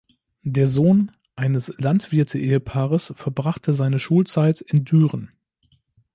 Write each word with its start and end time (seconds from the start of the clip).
Der 0.41 0.65
Sohn 0.65 1.11
eines 1.35 1.71
Landwirte-Ehepaares 1.77 3.13
verbrachte 3.15 3.71
seine 3.71 3.99
Schulzeit 3.99 4.59
in 4.59 4.83
Düren. 4.83 5.29